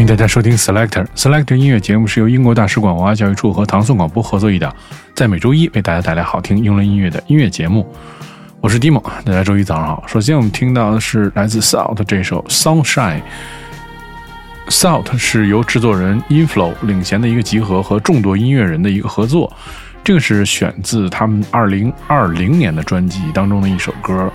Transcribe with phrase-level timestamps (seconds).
[0.00, 4.74] 欢迎大家收听 Selector Selector 音乐节目，是由英国大使馆文化教育处和唐宋广播合作一档，
[5.14, 7.86] 在每周一为大家带来好听英伦音乐的音乐节目。
[8.62, 10.02] 我是 Dimo，大家周一早上好。
[10.06, 13.20] 首先我们听到的是来自 Salt 这首 Sunshine。
[14.68, 19.52] Salt 是由制作人 Inflow 领衔的一个集合和众多音乐人的一个合作，
[20.02, 24.32] 这个是选自他们2020年的专辑当中的一首歌，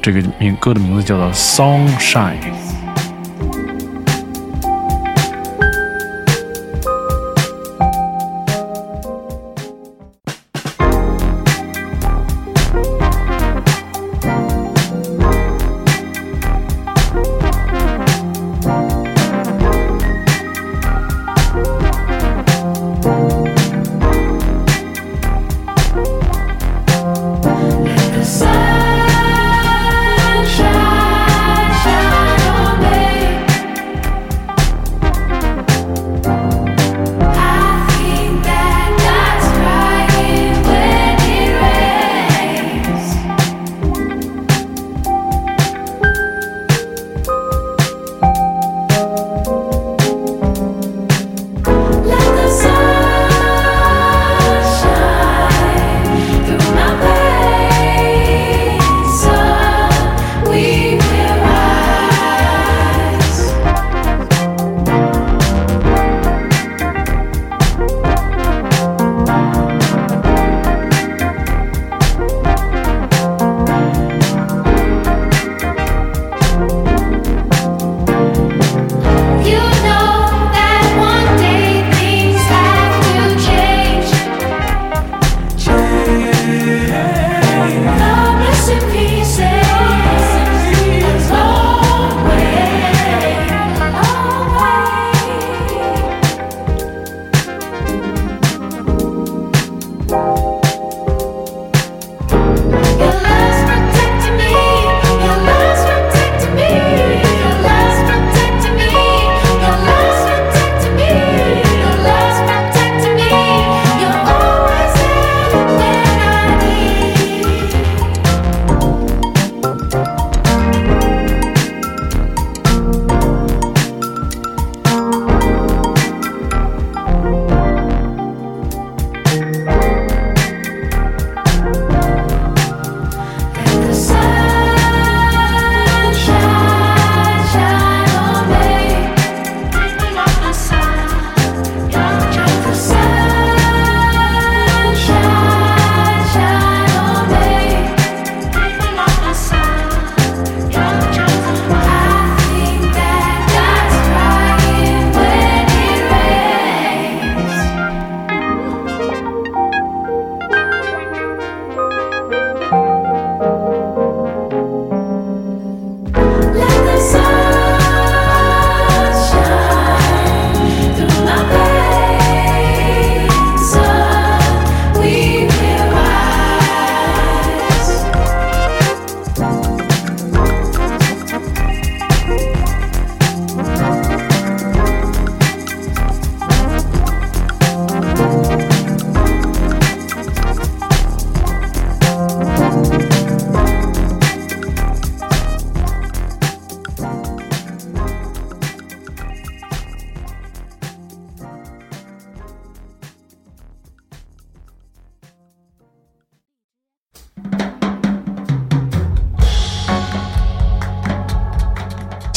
[0.00, 2.83] 这个名歌的名字叫做 Sunshine。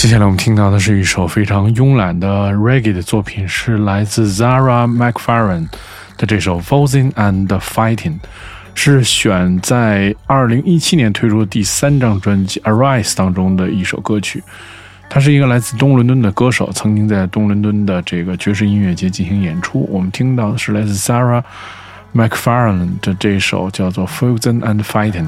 [0.08, 5.68] 接下来我们听到的是一首非常慵懒的 reggae 的作品，是来自 Zara McFarren
[6.16, 8.16] 的这首 Falling and Fighting，
[8.74, 14.42] 是选在2017年推出的第三张专辑 Arise 当中的一首歌曲。
[15.10, 19.86] 他是一个来自东伦敦的歌手，曾经在东伦敦的这个爵士音乐节进行演出。
[19.92, 21.44] 我们听到的是来自 Zara
[22.16, 25.28] McFarren 的这首叫做 Falling and Fighting。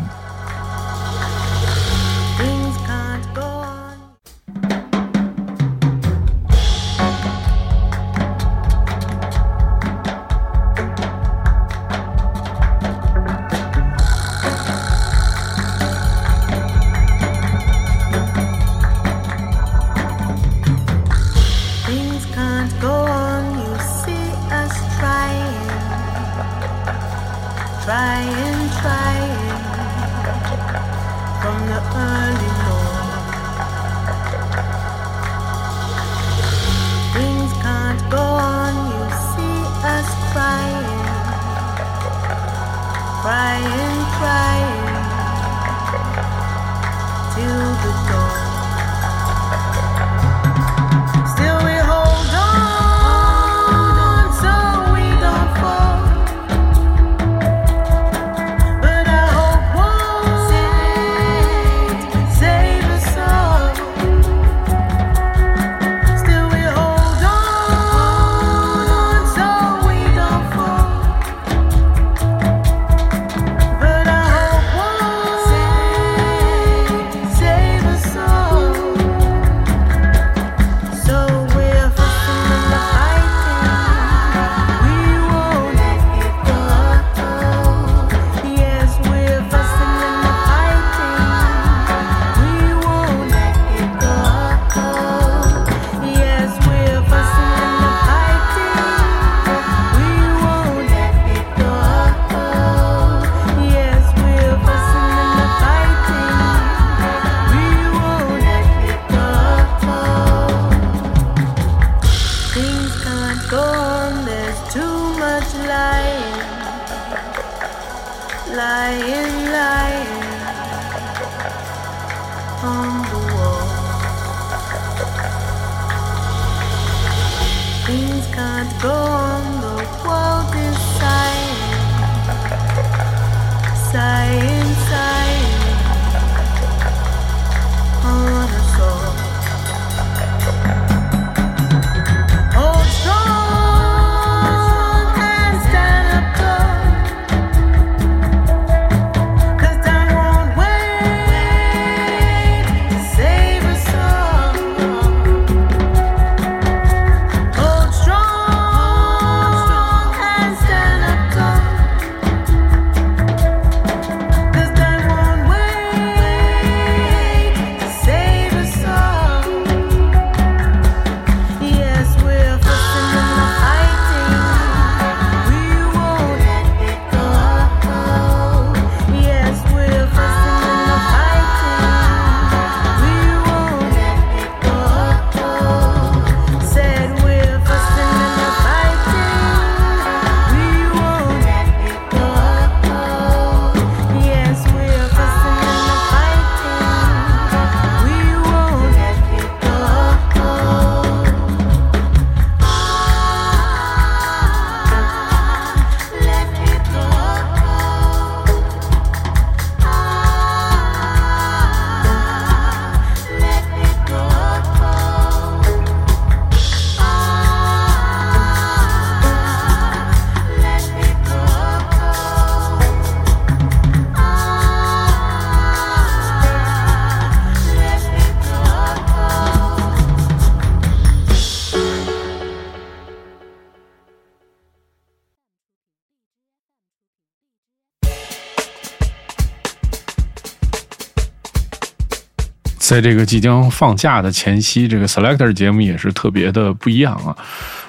[242.89, 247.37] 在这个即将放假的前夕，这个 Selector 节目也是特别的不一样啊。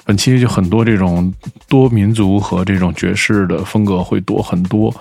[0.05, 1.33] 本期就很多这种
[1.67, 4.93] 多民族和这种爵士的风格会多很多。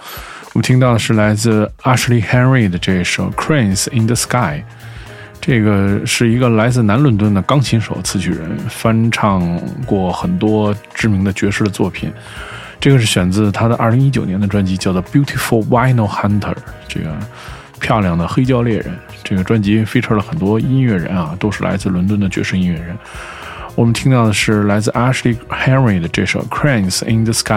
[0.54, 4.62] 我们听到的是来自 Ashley Henry 的这首 Cranes in the Sky，
[5.38, 12.10] 这个是一个来自南伦敦的钢琴手、词曲人，翻唱过很多知名的爵士的作品。
[12.80, 16.56] 这个是选自他的2019年的专辑，叫做 Beautiful Vinyl Hunter。
[16.88, 17.14] 这个。
[17.80, 22.96] 漂亮的黑胶猎人，这个专辑 feature 了很多音乐人啊，都是来自伦敦的爵士音乐人。
[23.74, 27.52] 我们听到的是来自 Ashley Henry 的这首《Cranes in the Sky》。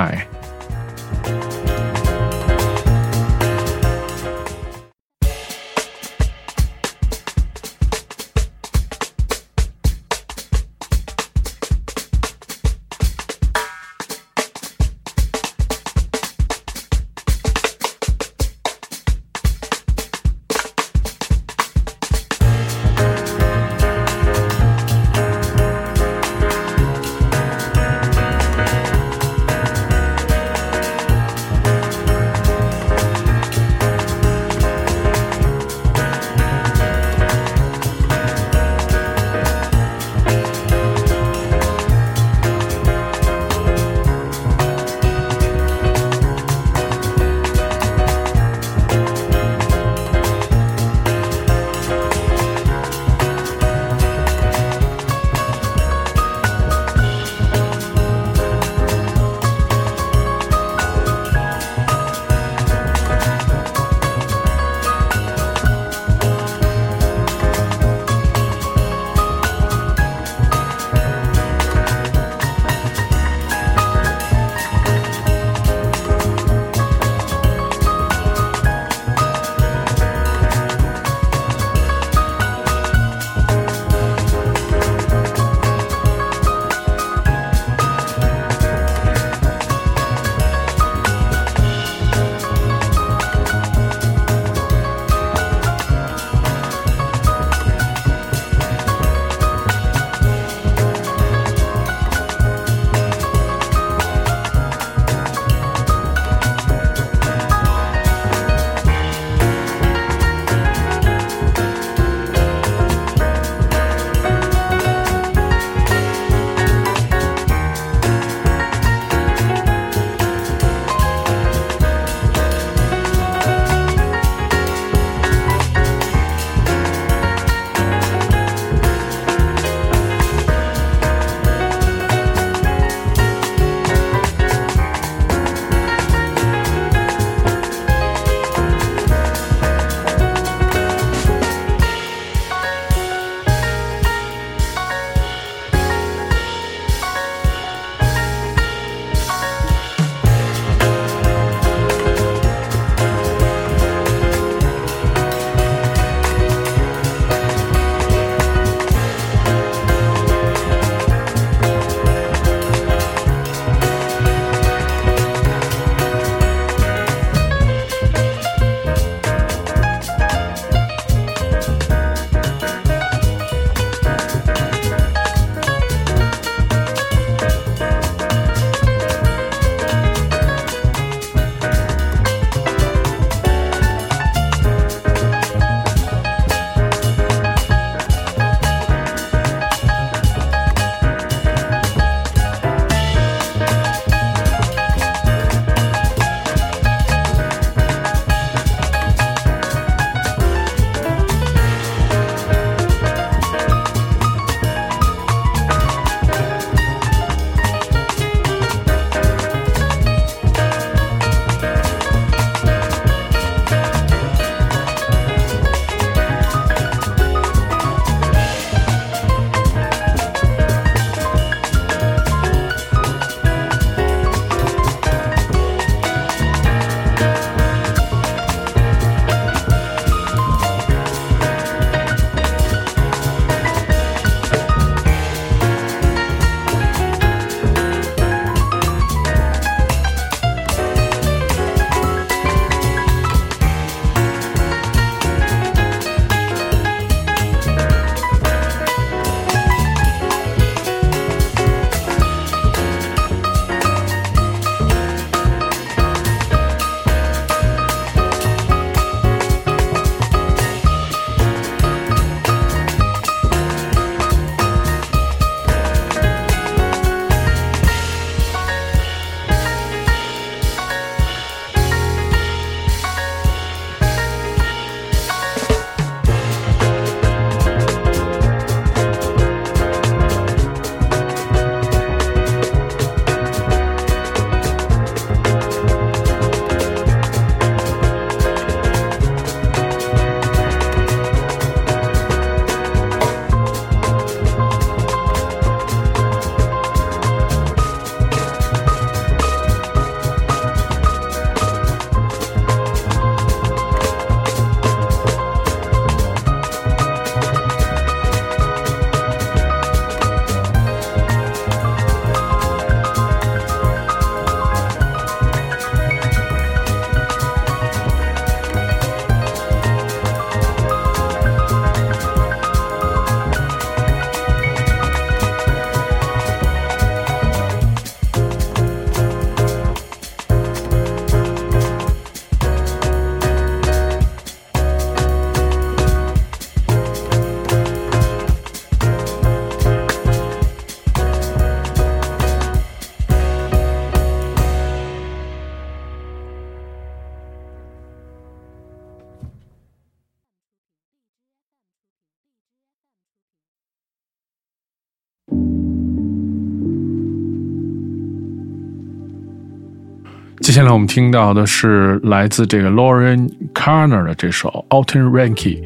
[360.74, 365.84] 接下来我们听到的是来自这个 Lauren Carner 的这首 Alton Ranky。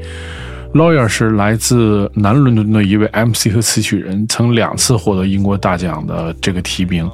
[0.74, 7.12] Lawyer 是来自南伦敦的一位 MC 和词曲人，曾两次获得英国大奖的这个提名。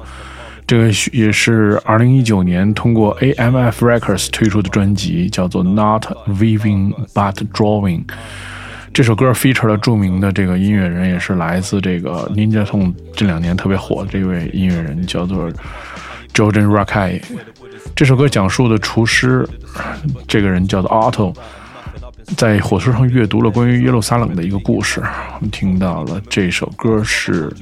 [0.68, 8.04] 这个也是2019年通过 AMF Records 推出的专辑，叫做 Not Weaving But Drawing。
[8.92, 15.50] 这首歌 feature 了著名的这个音乐人，也是来自这个 Ninja Tong 这两年特别火的这位音乐人，叫做
[16.32, 17.20] Jordan Rakei。
[17.94, 19.48] 这首歌讲述的厨师，
[20.28, 21.34] 这个人叫做 Otto，
[22.36, 25.00] 在火车上阅读了关于耶路撒冷的一个故事。
[25.00, 27.52] 我们听到了这首歌是。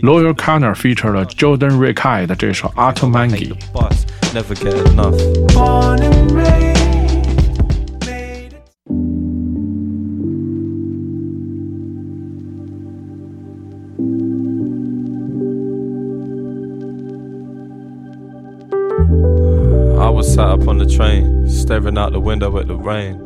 [0.00, 3.52] Lawyer Connor featured Jordan r i c k a i 的这首 Automangi。
[4.32, 4.54] Never
[21.68, 23.20] staring out the window at the rain.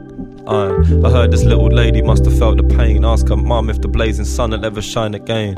[0.48, 3.04] I heard this little lady must have felt the pain.
[3.04, 5.54] Ask her mum if the blazing sun will ever shine again.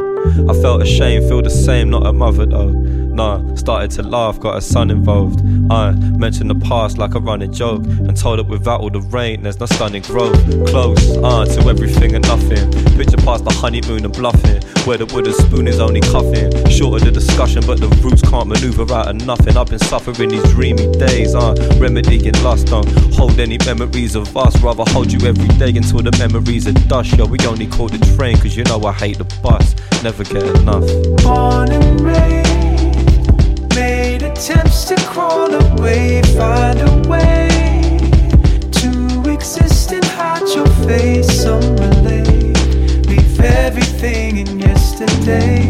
[0.51, 2.75] I felt ashamed, feel the same, not a mother though.
[3.15, 5.41] Nah, started to laugh, got a son involved.
[5.71, 9.45] I mentioned the past like a running joke and told it without all the rain,
[9.45, 10.35] there's no stunning growth.
[10.67, 12.73] Close, uh, to everything and nothing.
[12.97, 16.51] Picture past the honeymoon and bluffing, where the wooden spoon is only cuffing.
[16.69, 19.57] Shorter the discussion, but the roots can't maneuver out of nothing.
[19.57, 22.67] I've been suffering these dreamy days, uh, remedying lust.
[22.67, 26.73] Don't hold any memories of us, rather hold you every day until the memories are
[26.89, 27.17] dust.
[27.17, 29.77] Yo, we only call the train, cause you know I hate the bus.
[30.03, 30.85] Never get enough.
[31.23, 32.54] Born and raised,
[33.75, 37.49] made attempts to crawl away, find a way
[38.71, 41.43] to exist and hide your face.
[41.43, 42.57] Some relate,
[43.09, 45.69] leave everything in yesterday.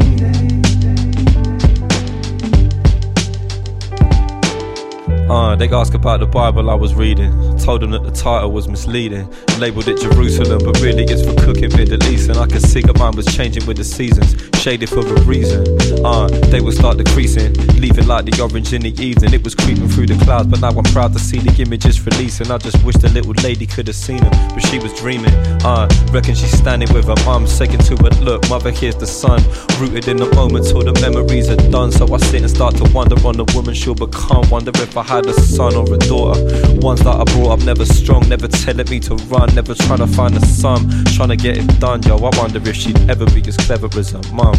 [5.28, 7.32] Uh, they ask about the Bible I was reading.
[7.58, 9.32] Told them that the title was misleading.
[9.58, 12.28] Labeled it Jerusalem, but really it's for cooking Middle East.
[12.28, 14.53] And I could see that mine was changing with the seasons.
[14.64, 15.60] Shaded for a reason.
[16.02, 19.34] Uh, they would start decreasing, leaving like the orange in the evening.
[19.34, 22.50] It was creeping through the clouds, but now I'm proud to see the images releasing.
[22.50, 25.34] I just wish the little lady could have seen them, but she was dreaming.
[25.60, 29.44] Uh, reckon she's standing with her mum, saying to her, Look, mother, here's the sun.
[29.78, 31.92] Rooted in the moment till the memories are done.
[31.92, 34.48] So I sit and start to wonder on the woman she'll become.
[34.48, 36.40] Wonder if I had a son or a daughter.
[36.80, 40.06] Ones that I brought up never strong, never telling me to run, never trying to
[40.06, 42.02] find a sum, trying to get it done.
[42.04, 44.53] Yo, I wonder if she'd ever be as clever as her mum.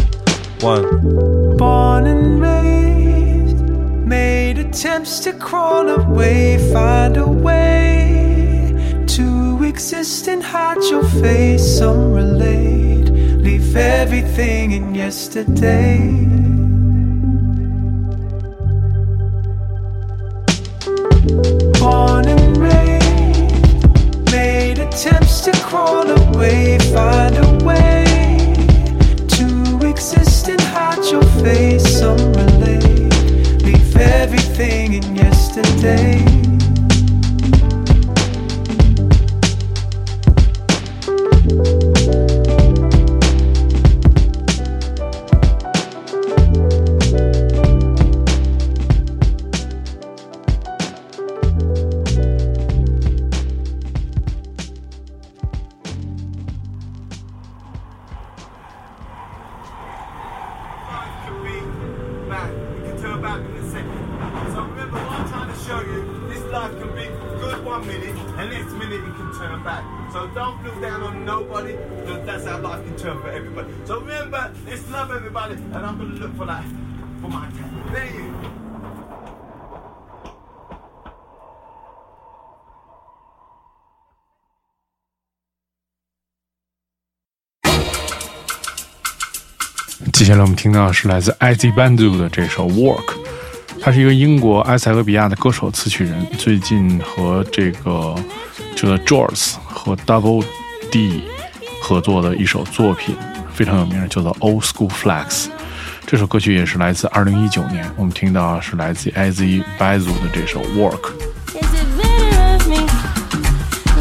[0.60, 1.56] One.
[1.56, 3.58] Born and raised,
[4.06, 11.78] made attempts to crawl away, find a way to exist and hide your face.
[11.78, 13.10] Some relate,
[13.46, 15.98] leave everything in yesterday.
[21.80, 22.15] Born
[72.86, 73.68] that's how life can turn for everybody.
[73.84, 76.64] So remember, let's love everybody, and I'm gonna look for that
[77.20, 77.92] for my time.
[77.92, 78.32] There you.
[90.12, 93.04] 接下来我们听到的是来自 IZ Bandu 的这首《Work》，
[93.80, 98.14] 他是一个英国埃塞俄比亚的歌手、词曲人，最近和这个
[98.74, 100.42] 这个 Jaws 和 Double
[100.90, 101.22] D
[101.80, 103.16] 合作的一首作品
[103.54, 105.26] 非常有名，叫做《Old School Flex》。
[106.06, 111.00] 这首歌曲也是来自二零一九年，我们听到是来自 IZ Bandu 的这首《Work》。
[111.52, 112.76] Is it better of me?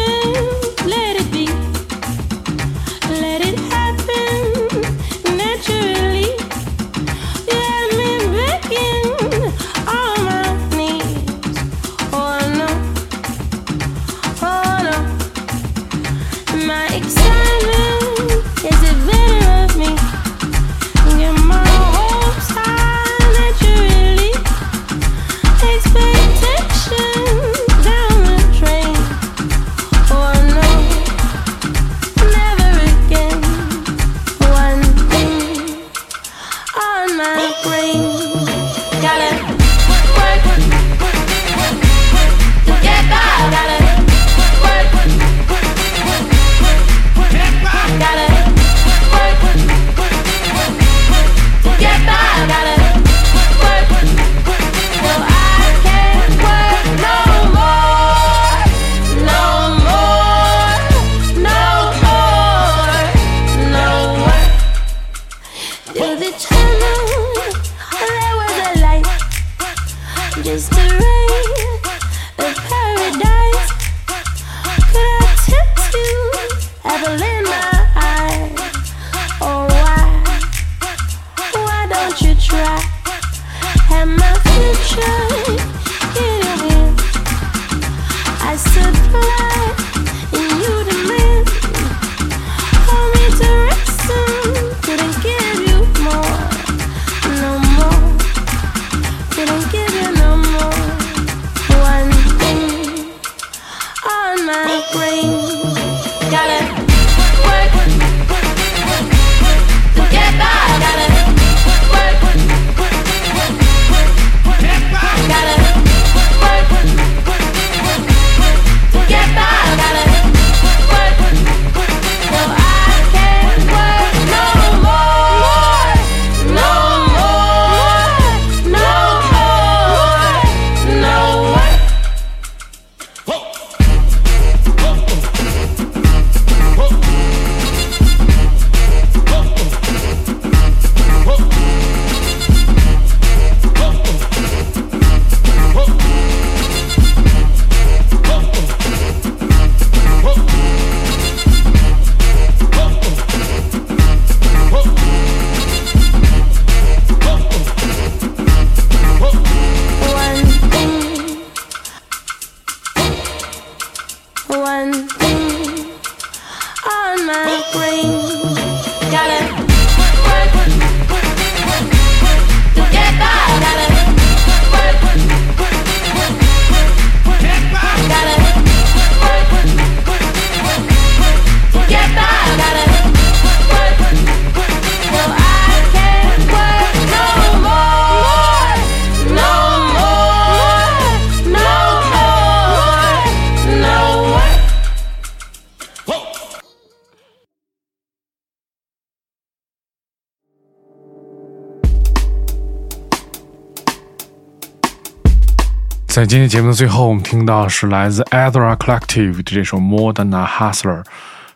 [206.15, 211.03] 在今天节目的最后，我们听到是来自 Ezra Collective 的这首《More Than a Hustler》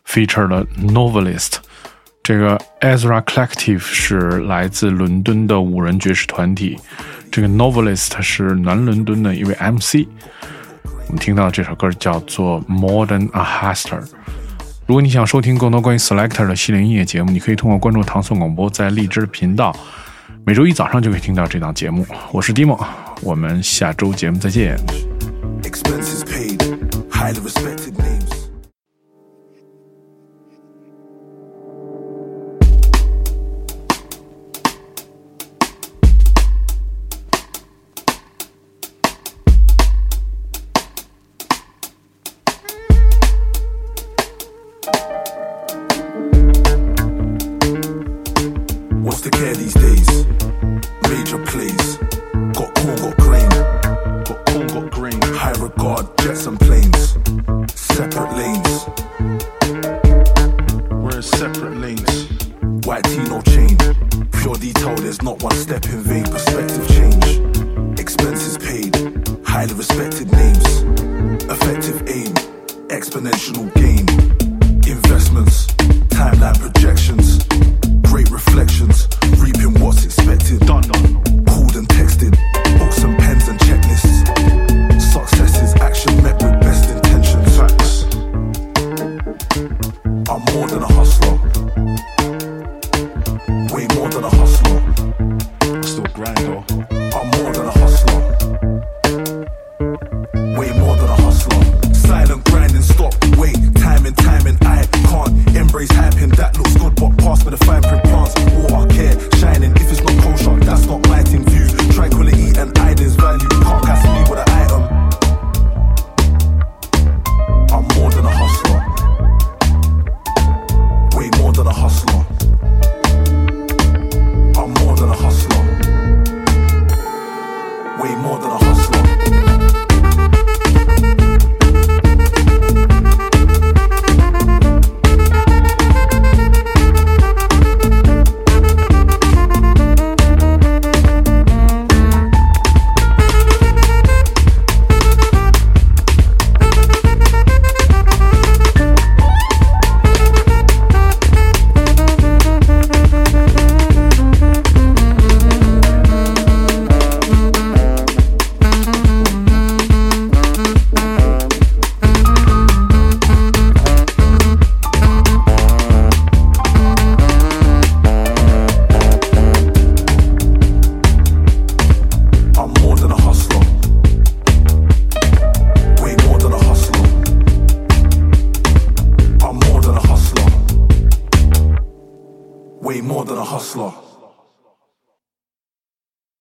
[0.06, 1.54] ，feature 了 Novelist。
[2.22, 6.78] 这个 Ezra Collective 是来自伦敦的五人爵士团体，
[7.32, 10.06] 这个 Novelist 是南伦敦的一位 MC。
[11.08, 14.02] 我们听到这首歌叫做《More Than a Hustler》。
[14.88, 19.74] 如果你想收听更多关于 Selector 的系列音乐节目，你可以通过关注唐宋广播在荔枝频道，
[20.44, 22.06] 每周一早上就可以听到这档节目。
[22.34, 22.86] 我是 Dimo，
[23.22, 24.78] 我们下周节目再见。
[90.60, 91.39] More than a hustler.